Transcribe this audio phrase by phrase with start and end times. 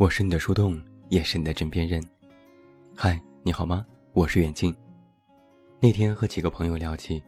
[0.00, 0.80] 我是你的树洞，
[1.10, 2.02] 也是你的枕边人。
[2.96, 3.84] 嗨，你好吗？
[4.14, 4.74] 我是远近。
[5.78, 7.22] 那天和几个朋友聊起，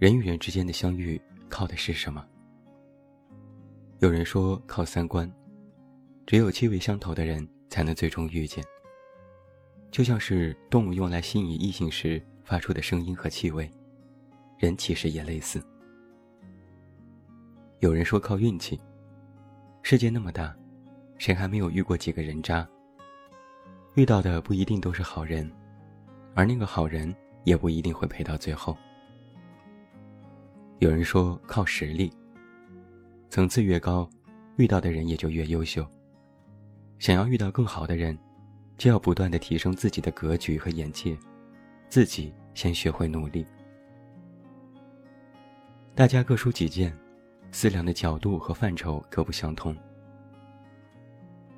[0.00, 2.26] 人与人之间的相遇靠的是什么？
[4.00, 5.32] 有人说靠三观，
[6.26, 8.64] 只有气味相投的人才能最终遇见。
[9.92, 13.70] 就像是动物用来吸引异性时发出的声音和气味，
[14.58, 15.64] 人其实也类似。
[17.78, 18.80] 有人说靠运气，
[19.84, 20.52] 世界那么大。
[21.22, 22.68] 谁还没有遇过几个人渣？
[23.94, 25.48] 遇到的不一定都是好人，
[26.34, 28.76] 而那个好人也不一定会陪到最后。
[30.80, 32.12] 有人说靠实力，
[33.30, 34.10] 层次越高，
[34.56, 35.86] 遇到的人也就越优秀。
[36.98, 38.18] 想要遇到更好的人，
[38.76, 41.16] 就要不断的提升自己的格局和眼界，
[41.88, 43.46] 自己先学会努力。
[45.94, 46.92] 大家各抒己见，
[47.52, 49.72] 思量的角度和范畴各不相同。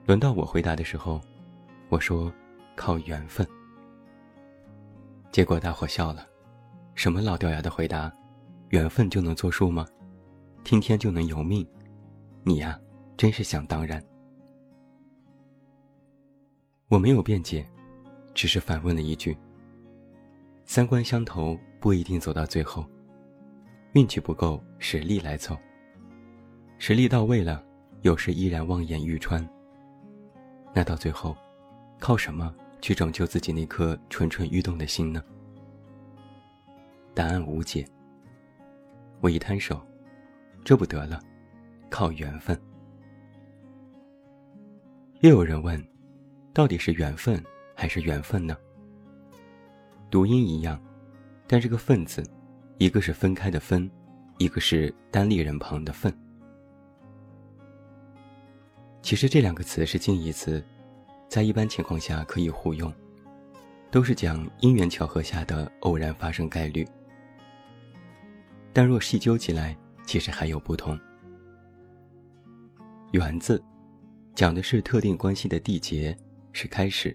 [0.07, 1.19] 轮到我回答的时候，
[1.89, 2.31] 我说
[2.77, 3.47] ：“靠缘分。”
[5.33, 6.27] 结果大伙笑了，
[6.95, 8.13] 什么老掉牙的回答？
[8.69, 9.87] 缘分就能作数吗？
[10.63, 11.67] 听天就能由命？
[12.43, 12.79] 你呀，
[13.17, 14.03] 真是想当然。
[16.89, 17.67] 我没有辩解，
[18.35, 19.35] 只是反问了一句
[20.67, 22.85] ：“三观相投不一定走到最后，
[23.95, 25.57] 运气不够，实力来凑。
[26.77, 27.65] 实力到位了，
[28.03, 29.43] 有时依然望眼欲穿。”
[30.75, 31.37] 那到最后，
[32.01, 35.23] 靠什么去拯救自己那颗蠢蠢欲动的心呢？
[37.15, 37.87] 答案无解。
[39.21, 39.81] 我一摊手，
[40.65, 41.23] 这不得了，
[41.89, 42.61] 靠缘分。
[45.21, 45.83] 又有人问，
[46.53, 47.43] 到底是缘分
[47.75, 48.57] 还是缘分呢？
[50.11, 50.83] 读音一样，
[51.47, 52.23] 但这个“分”字，
[52.79, 53.89] 一个是分开的“分”，
[54.39, 56.13] 一个是单立人旁的“份”。
[59.05, 60.65] 其实这两个词是近义词，
[61.29, 62.91] 在一般情况下可以互用，
[63.91, 66.89] 都是讲因缘巧合下的偶然发生概率。
[68.73, 69.77] 但若细究起来，
[70.07, 70.99] 其实还有不同。
[73.13, 73.63] 缘字，
[74.35, 76.17] 讲的是特定关系的缔结，
[76.55, 77.15] 是开始。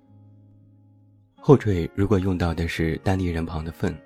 [1.37, 3.99] 后缀如果用到的是单立人旁的“份”，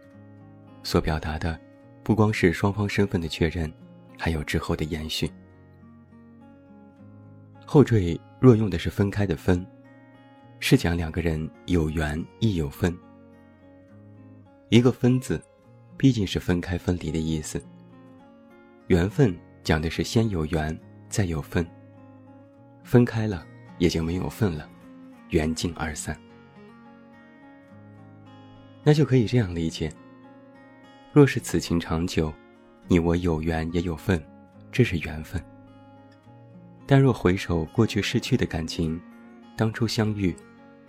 [0.84, 1.60] 所表达的，
[2.02, 3.70] 不光是双方身份的确认，
[4.18, 5.30] 还有之后的延续。
[7.73, 9.66] 后缀若用的是分开的“分”，
[10.61, 12.95] 是讲两个人有缘亦有分。
[14.69, 15.41] 一个“分”字，
[15.97, 17.59] 毕竟是分开分离的意思。
[18.89, 20.79] 缘分讲的是先有缘，
[21.09, 21.66] 再有分。
[22.84, 23.44] 分开了，
[23.79, 24.69] 也就没有份了，
[25.29, 26.16] 缘尽而散。
[28.84, 29.91] 那就可以这样理解：
[31.11, 32.31] 若是此情长久，
[32.88, 34.23] 你我有缘也有份，
[34.72, 35.44] 这是缘分。
[36.86, 39.00] 但若回首过去逝去的感情，
[39.56, 40.36] 当初相遇，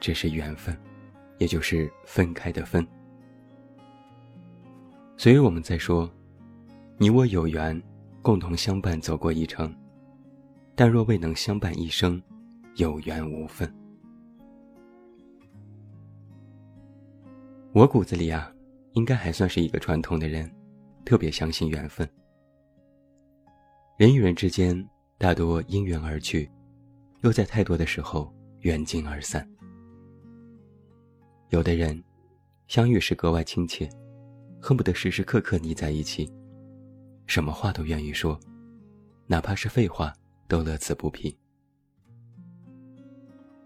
[0.00, 0.76] 只是缘分，
[1.38, 2.86] 也就是分开的分。
[5.16, 6.10] 所以我们在说，
[6.98, 7.80] 你我有缘，
[8.22, 9.72] 共同相伴走过一程，
[10.74, 12.20] 但若未能相伴一生，
[12.74, 13.72] 有缘无分。
[17.72, 18.52] 我骨子里啊，
[18.94, 20.50] 应该还算是一个传统的人，
[21.04, 22.08] 特别相信缘分。
[23.96, 24.84] 人与人之间。
[25.24, 26.46] 大多因缘而聚，
[27.22, 28.30] 又在太多的时候
[28.60, 29.48] 缘尽而散。
[31.48, 32.04] 有的人
[32.68, 33.88] 相遇时格外亲切，
[34.60, 36.30] 恨不得时时刻刻腻在一起，
[37.24, 38.38] 什么话都愿意说，
[39.26, 40.12] 哪怕是废话
[40.46, 41.34] 都乐此不疲。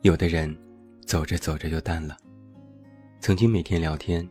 [0.03, 0.57] 有的人
[1.07, 2.17] 走着走着就淡了，
[3.19, 4.25] 曾经每天聊天，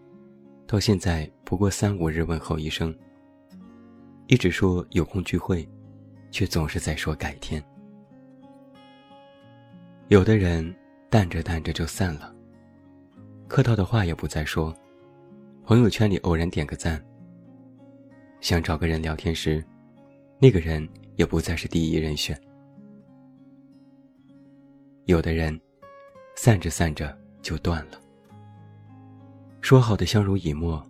[0.66, 2.98] 到现在不过三五日问候一声，
[4.28, 5.68] 一直说有空聚会。
[6.38, 7.60] 却总是在说改天。
[10.08, 10.72] 有的人
[11.10, 12.32] 淡着淡着就散了，
[13.48, 14.72] 客套的话也不再说，
[15.66, 17.04] 朋友圈里偶然点个赞。
[18.40, 19.66] 想找个人聊天时，
[20.38, 22.40] 那个人也不再是第一人选。
[25.06, 25.60] 有的人
[26.36, 28.00] 散着散着就断了，
[29.60, 30.88] 说好的相濡以沫，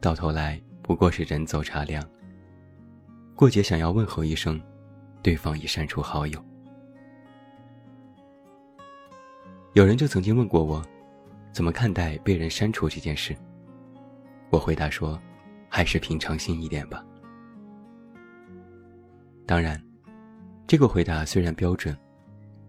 [0.00, 2.08] 到头来不过是人走茶凉。
[3.34, 4.62] 过节想要问候一声，
[5.26, 6.40] 对方已删除好友。
[9.72, 10.80] 有人就曾经问过我，
[11.52, 13.36] 怎么看待被人删除这件事？
[14.50, 15.20] 我回答说，
[15.68, 17.04] 还是平常心一点吧。
[19.44, 19.82] 当然，
[20.64, 21.98] 这个回答虽然标准，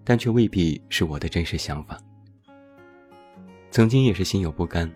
[0.04, 1.96] 但却未必是我的真实想法。
[3.70, 4.92] 曾经也是心有不甘，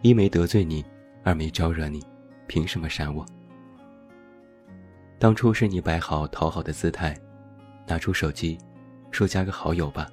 [0.00, 0.82] 一没得罪你，
[1.22, 2.02] 二没招惹你，
[2.46, 3.26] 凭什么删我？
[5.22, 7.16] 当初是你摆好讨好的姿态，
[7.86, 8.58] 拿出手机，
[9.12, 10.10] 说加个好友吧，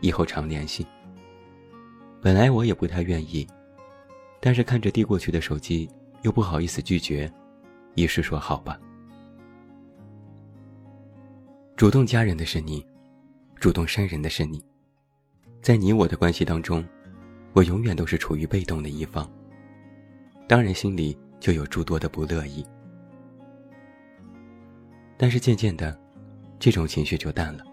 [0.00, 0.86] 以后常联系。
[2.20, 3.44] 本来我也不太愿意，
[4.40, 5.90] 但是看着递过去的手机，
[6.22, 7.28] 又不好意思拒绝，
[7.96, 8.78] 于是说好吧。
[11.74, 12.86] 主动加人的是你，
[13.56, 14.64] 主动删人的是你，
[15.60, 16.86] 在你我的关系当中，
[17.52, 19.28] 我永远都是处于被动的一方。
[20.46, 22.64] 当然心里就有诸多的不乐意，
[25.22, 25.96] 但是渐渐的，
[26.58, 27.64] 这种情绪就淡了。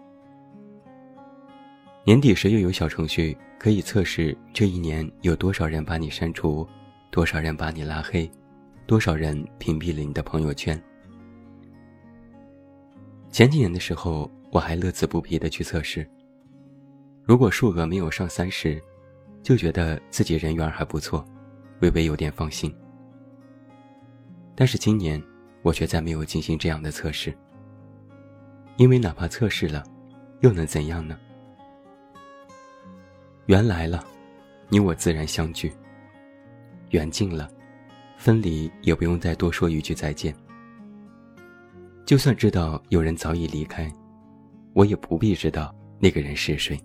[2.06, 6.68] 年底时又有小程序可以测试这一年有多少人把你删除，
[7.10, 8.30] 多少人把你拉黑，
[8.86, 10.80] 多少人屏蔽了你的朋友圈。
[13.31, 16.07] 前几年的时候，我还乐此不疲的去测试。
[17.24, 18.80] 如果数额没有上三十，
[19.42, 21.28] 就觉得自己人缘还不错，
[21.80, 22.72] 微微有点放心。
[24.56, 25.19] 但是今年，
[25.62, 27.34] 我却再没有进行这样的测试，
[28.78, 29.84] 因为哪怕测试了，
[30.42, 31.18] 又能怎样呢？
[33.48, 34.04] 缘来了，
[34.70, 35.70] 你我自然相聚；
[36.92, 37.50] 缘尽了，
[38.18, 40.34] 分离也不用再多说一句再见。
[42.06, 43.92] 就算知道有人早已离开，
[44.74, 46.80] 我也不必知道那个人是谁。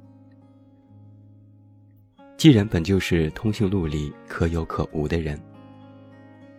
[2.37, 5.41] 既然本就是通讯录里可有可无的人，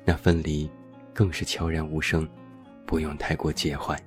[0.04, 0.70] 那分离
[1.16, 2.28] 更是悄然无声，
[2.86, 3.98] 不用太过介怀。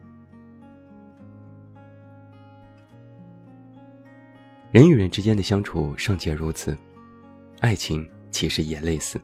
[4.70, 6.76] 人与人之间的相处尚且如此，
[7.60, 9.19] 爱情其实也类似。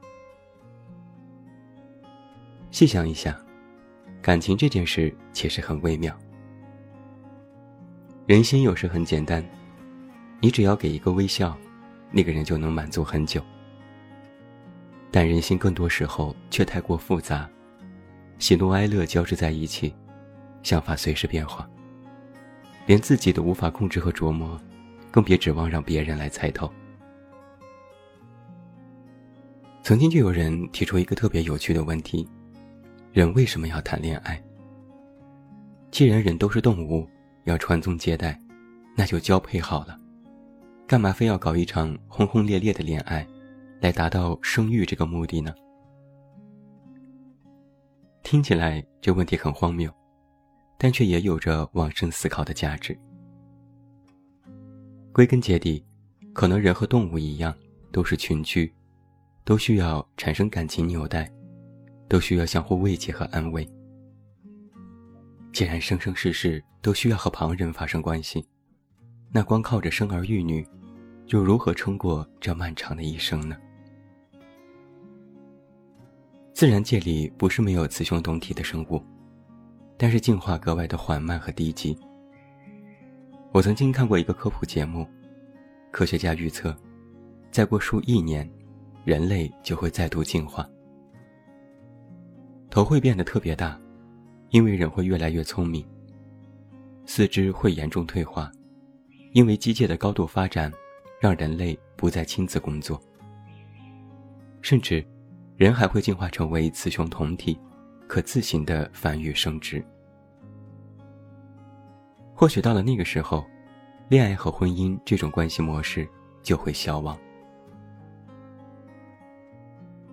[2.71, 3.39] 细想一下，
[4.23, 6.19] 感情这件事其实很微妙。
[8.25, 9.45] 人心有时很简单，
[10.41, 11.55] 你只要给一个微笑，
[12.11, 13.45] 那个人就能满足很久。
[15.11, 17.49] 但人心更多时候却太过复杂，
[18.39, 19.95] 喜怒哀乐交织在一起，
[20.63, 21.69] 想法随时变化，
[22.87, 24.61] 连自己都无法控制和琢磨。
[25.11, 26.69] 更别指望让别人来猜透。
[29.81, 32.29] 曾经就有人提出一个特别有趣的问题：
[33.13, 34.43] 人为什么要谈恋爱？
[35.93, 37.09] 既然人都是动物，
[37.45, 38.37] 要传宗接代，
[38.97, 39.97] 那就交配好了，
[40.85, 43.25] 干嘛非要搞一场轰轰烈烈的恋爱，
[43.81, 45.55] 来达到生育这个目的呢？
[48.25, 49.93] 听起来这问题很荒谬，
[50.79, 52.99] 但却也有着往深思考的价值。
[55.12, 55.85] 归根结底，
[56.32, 57.55] 可能人和动物一样，
[57.93, 58.73] 都是群居，
[59.44, 61.31] 都需要产生感情纽带，
[62.09, 63.69] 都需要相互慰藉和安慰。
[65.53, 68.43] 既然生生世世都需要和旁人发生关系，
[69.31, 70.67] 那光靠着生儿育女，
[71.27, 73.55] 又如何撑过这漫长的一生呢？
[76.55, 79.03] 自然界里不是没有雌雄同体的生物，
[79.97, 81.99] 但是进化格外的缓慢和低级。
[83.51, 85.05] 我曾经看过一个科普节目，
[85.91, 86.73] 科学家预测，
[87.51, 88.49] 再过数亿年，
[89.05, 90.65] 人类就会再度进化，
[92.71, 93.77] 头会变得特别大，
[94.51, 95.83] 因为人会越来越聪明；
[97.05, 98.49] 四肢会严重退化，
[99.32, 100.73] 因为机械的高度发展，
[101.20, 102.96] 让人类不再亲自工作；
[104.63, 105.05] 甚至，
[105.56, 107.58] 人还会进化成为雌雄同体，
[108.08, 109.84] 可自行的繁育生殖。
[112.34, 113.44] 或许到了那个时候，
[114.08, 116.08] 恋爱和婚姻这种关系模式
[116.43, 117.17] 就会消亡。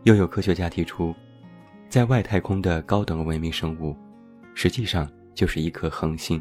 [0.03, 1.13] 又有科学家提出，
[1.89, 3.95] 在外太空的高等文明生物，
[4.53, 6.39] 实际上就是一颗恒星。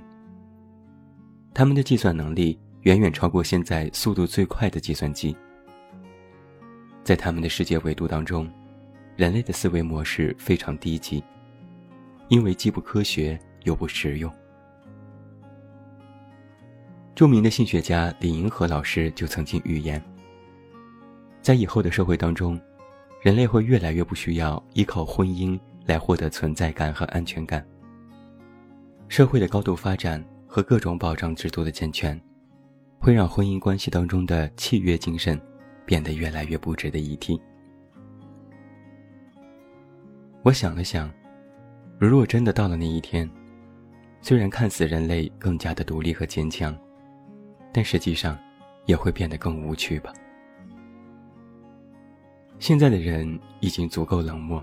[1.54, 5.34] 他们的计算能力远远超过现在速度最快的计算机。
[7.02, 8.50] 在他们的世界维度当中，
[9.16, 11.22] 人类的思维模式非常低级，
[12.28, 14.32] 因为既不科学又不实用。
[17.14, 20.02] 著名的性学家李银河老师就曾经预言，
[21.42, 22.58] 在以后的社会当中，
[23.22, 27.62] 人类会越来越不需要依靠婚姻来获得存在感和安全感。
[29.08, 32.18] 社会的高度发展和各种保障制度的健全，
[32.98, 35.38] 会让婚姻关系当中的契约精神
[35.84, 37.38] 变得越来越不值得一提。
[40.42, 41.10] 我想了想，
[41.98, 43.30] 如若真的到了那一天，
[44.22, 46.76] 虽然看似人类更加的独立和坚强。
[47.72, 48.36] 但实际上，
[48.86, 50.12] 也会变得更无趣吧。
[52.58, 54.60] 现在的人已经足够冷漠，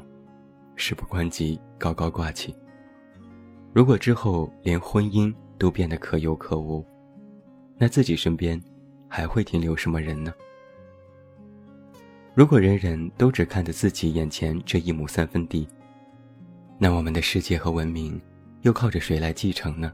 [0.75, 2.53] 事不关己，高高挂起。
[3.71, 6.85] 如果之后连婚姻都变得可有可无，
[7.77, 8.61] 那自己身边
[9.07, 10.33] 还会停留什么人呢？
[12.37, 15.67] 如果人人都只看着自己眼前这一亩三分地，
[16.77, 18.21] 那我们的世界和文明
[18.61, 19.91] 又靠着谁来继承呢？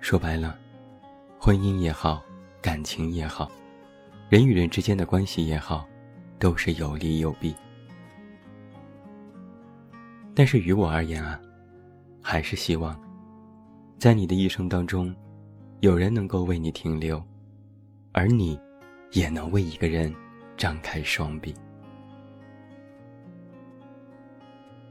[0.00, 0.58] 说白了，
[1.38, 2.20] 婚姻也好，
[2.60, 3.48] 感情也好，
[4.28, 5.86] 人与人之间的关系也好，
[6.40, 7.54] 都是有利有弊。
[10.34, 11.40] 但是于我而言啊，
[12.20, 13.00] 还是希望，
[14.00, 15.14] 在你的一生当中，
[15.78, 17.22] 有人能够为你停留，
[18.10, 18.58] 而你，
[19.12, 20.14] 也能为一个人
[20.56, 21.54] 张开双臂。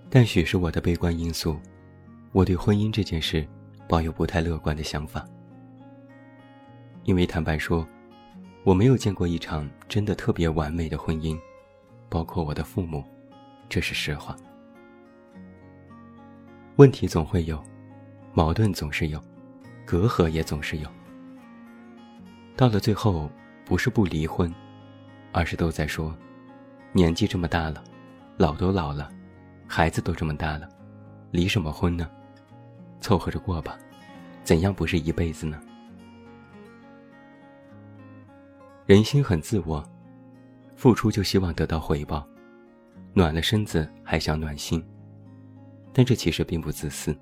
[0.09, 1.59] 但许是我的悲观因素，
[2.31, 3.47] 我对婚姻这件事
[3.88, 5.25] 抱有不太乐观的想法。
[7.03, 7.88] 因为坦白说，
[8.63, 11.39] 我没有见过一场真的特别完美的婚姻，
[12.09, 13.03] 包括我的父母，
[13.67, 14.35] 这是实话。
[16.75, 17.63] 问题总会有，
[18.33, 19.21] 矛盾总是有，
[19.85, 20.89] 隔阂也总是有。
[22.55, 23.29] 到了最后，
[23.69, 24.51] 不是不离婚，
[25.31, 26.17] 而是都在说，
[26.91, 27.83] 年纪这么大了，
[28.35, 29.11] 老都老了。
[29.67, 30.67] 孩子都这么大了，
[31.29, 32.09] 离什么婚呢？
[32.99, 33.77] 凑合着过吧，
[34.43, 35.61] 怎样不是一辈子呢？
[38.88, 39.88] 人心很自我，
[40.75, 42.27] 付出就希望得到回报，
[43.13, 44.83] 暖了身子还想暖心，
[45.93, 47.15] 但这其实并不自私。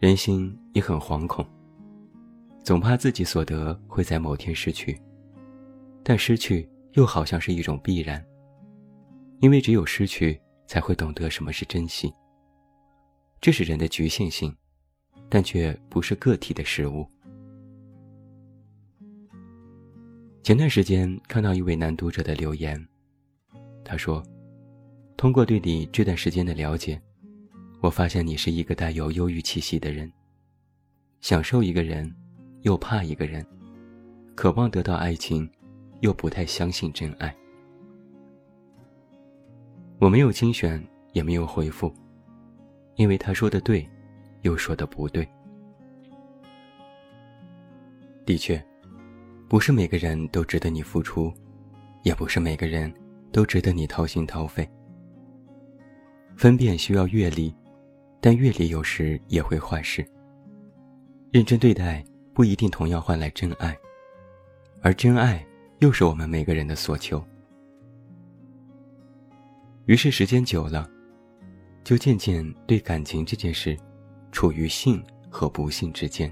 [0.00, 1.46] 人心也很惶恐，
[2.66, 5.00] 总怕自己所得会在某天失去，
[6.02, 8.20] 但失去又好像是一种必然，
[9.38, 10.38] 因为只有失去。
[10.66, 12.12] 才会懂得什么是珍惜。
[13.40, 14.52] 这是人的局限性，
[15.28, 17.06] 但却不是个体的事物。
[20.42, 22.84] 前段时间看到一位男读者的留言，
[23.84, 24.20] 他说
[25.16, 27.00] ：“通过对你这段时间的了解，
[27.80, 30.12] 我发现你是一个带有忧郁气息的人，
[31.20, 32.12] 享受一个人，
[32.66, 33.46] 又怕一个人，
[34.34, 35.48] 渴望得到爱情，
[36.00, 37.32] 又不太相信真爱。”
[40.02, 41.94] 我没有精选，也没有回复，
[42.96, 43.88] 因为他说的对，
[44.42, 45.24] 又说的不对。
[48.24, 48.60] 的确，
[49.48, 51.32] 不是每个人都值得你付出，
[52.02, 52.92] 也不是每个人
[53.30, 54.68] 都值得你掏心掏肺。
[56.36, 57.54] 分辨需要阅历，
[58.20, 60.04] 但阅历有时也会坏事。
[61.30, 62.04] 认真对待
[62.36, 63.74] 不一定同样换来真爱，
[64.82, 65.42] 而真爱
[65.78, 67.24] 又是我们每个人的所求。
[69.86, 70.86] 于是时间久了，
[71.82, 73.74] 就渐渐对感情这件事，
[74.32, 76.30] 处于信和不信之间。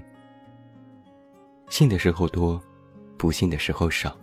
[1.71, 2.61] 信的时候多，
[3.17, 4.15] 不信的时候少。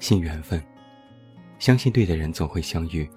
[0.00, 0.60] 信缘分，
[1.60, 3.08] 相信对的人总会相遇。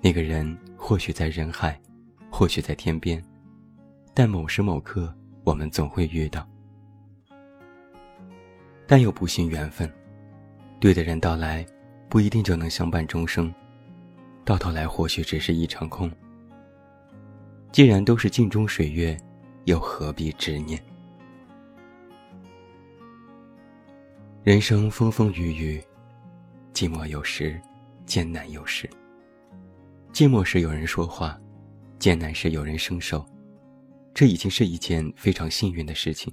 [0.00, 1.80] 那个人或许在人海，
[2.32, 3.24] 或许在天边，
[4.12, 6.46] 但某时某刻我们总会遇到。
[8.86, 9.92] 但又不信缘分，
[10.78, 11.66] 对的人到来。
[12.08, 13.54] 不一定就能相伴终生，
[14.44, 16.10] 到头来或许只是一场空。
[17.70, 19.16] 既然都是镜中水月，
[19.66, 20.76] 又何必执念？
[24.42, 25.80] 人生风风雨雨，
[26.74, 27.60] 寂寞有时，
[28.06, 28.90] 艰难有时。
[30.12, 31.40] 寂寞时有人说话，
[32.00, 33.24] 艰难时有人伸手，
[34.14, 36.32] 这已经是一件非常幸运的事情。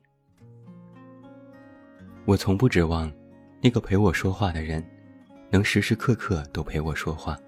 [2.25, 3.11] 我从不指望
[3.61, 4.85] 那个陪我说话的人。
[5.49, 7.39] 能时时刻刻都陪我说话。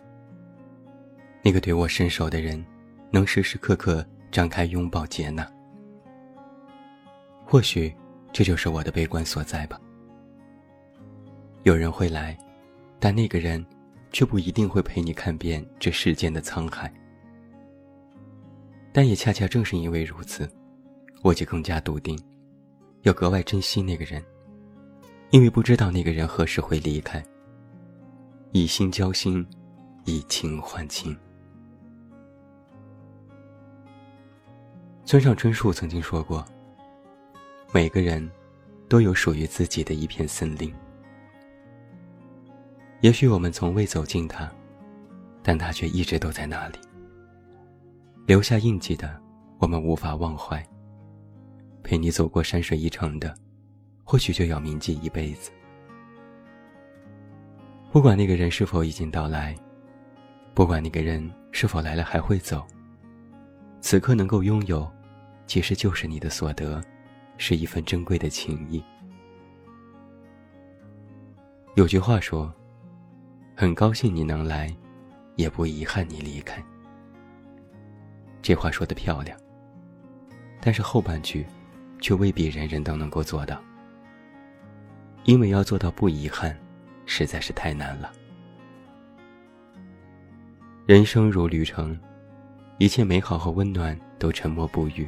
[1.43, 2.65] 那个对我伸手的人，
[3.12, 5.45] 能时时刻刻张开拥抱接纳。
[7.45, 7.93] 或许，
[8.31, 9.77] 这就是我的悲观所在吧。
[11.63, 12.38] 有人会来，
[13.01, 13.65] 但那个人，
[14.13, 16.89] 却不一定会陪你看遍这世间的沧海。
[18.91, 20.50] 但也恰恰正是因为如此，
[21.22, 22.17] 我就更加笃定，
[23.03, 24.24] 要格外珍惜那个人，
[25.31, 27.24] 因为不知道那个人何时会离开。
[28.51, 29.46] 以心交心，
[30.05, 31.15] 以情换情。
[35.05, 36.43] 村上春树曾经说过
[37.72, 38.27] ：“每个人
[38.88, 40.74] 都有属于自己的一片森林。
[43.01, 44.51] 也许我们从未走进它，
[45.43, 46.79] 但它却一直都在那里。
[48.29, 49.19] 留下印记的，
[49.57, 50.62] 我们无法忘怀；
[51.81, 53.33] 陪你走过山水一程的，
[54.03, 55.50] 或许就要铭记一辈子。”
[57.91, 59.55] 不管那个人是否已经到来，
[60.53, 62.63] 不管那个人是否来了还会走，
[63.81, 64.88] 此刻能够拥有，
[65.48, 66.79] 其实就是你的所得，
[67.39, 68.79] 是一份珍贵的情谊。
[71.74, 72.53] 有句话说
[73.57, 74.71] ：“很高兴你能来，
[75.36, 76.63] 也不遗憾你离开。”
[78.41, 79.38] 这话说的漂亮，
[80.62, 81.46] 但是后半句，
[82.00, 83.62] 却未必人人都能够做到，
[85.25, 86.58] 因为要做到不遗憾。
[87.12, 88.12] 实在是太难了。
[90.86, 92.00] 人生如旅程，
[92.77, 95.08] 一切美好和温暖都沉默不语。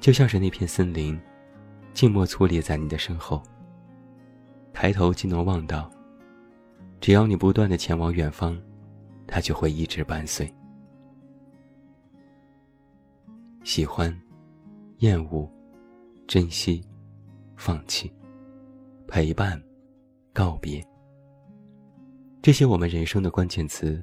[0.00, 1.16] 就像是那片森林，
[1.94, 3.40] 静默矗立在你的身后。
[4.72, 5.88] 抬头即能望到，
[7.00, 8.60] 只要你不断的前往远方，
[9.28, 10.52] 它就会一直伴随。
[13.66, 14.16] 喜欢、
[14.98, 15.50] 厌恶、
[16.28, 16.80] 珍惜、
[17.56, 18.08] 放弃、
[19.08, 19.60] 陪伴、
[20.32, 20.80] 告别，
[22.40, 24.00] 这些我们人生的关键词，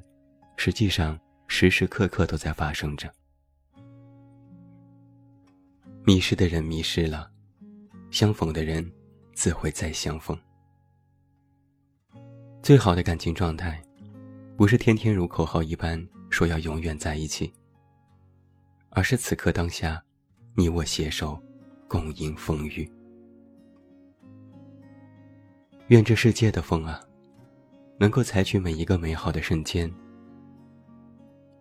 [0.58, 3.10] 实际上时时刻刻都在发生着。
[6.04, 7.30] 迷失的人迷失了，
[8.10, 8.86] 相逢的人
[9.32, 10.38] 自会再相逢。
[12.62, 13.82] 最好的感情状态，
[14.58, 17.50] 不是天天如口号一般说要永远在一起，
[18.94, 20.00] 而是此刻当下，
[20.54, 21.36] 你我携手，
[21.88, 22.88] 共迎风雨。
[25.88, 27.00] 愿这世界的风啊，
[27.98, 29.92] 能够采取每一个美好的瞬间。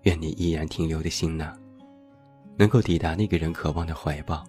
[0.03, 1.57] 愿你依然停留的心呐，
[2.55, 4.45] 能够抵达那个人渴望的怀抱。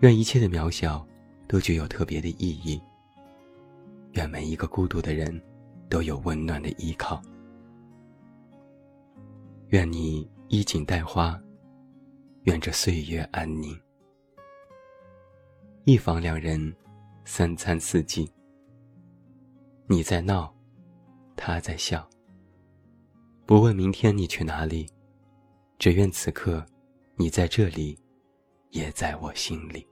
[0.00, 1.06] 愿一切的渺小，
[1.46, 2.80] 都具有特别的意义。
[4.12, 5.38] 愿每一个孤独的人，
[5.90, 7.20] 都有温暖的依靠。
[9.68, 11.40] 愿你衣锦带花，
[12.42, 13.80] 愿这岁月安宁。
[15.84, 16.74] 一房两人，
[17.24, 18.28] 三餐四季。
[19.86, 20.52] 你在闹，
[21.36, 22.04] 他在笑。
[23.46, 24.90] 不问明天你去哪里，
[25.78, 26.66] 只愿此刻，
[27.14, 27.96] 你在这里，
[28.70, 29.86] 也在我心里。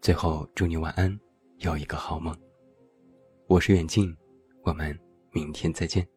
[0.00, 1.18] 最后，祝你晚安。
[1.58, 2.32] 有一个好梦。
[3.48, 4.16] 我是远近，
[4.62, 4.96] 我们
[5.32, 6.08] 明天再见。